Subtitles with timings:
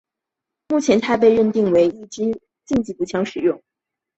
[0.69, 3.61] 目前它已被定位为一枝竞赛步枪使用。